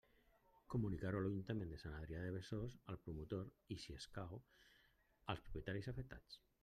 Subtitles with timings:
[0.73, 4.41] Comunicar-ho a l'Ajuntament de Sant Adrià de Besòs, al promotor i, si escau,
[5.35, 6.41] als propietaris afectats.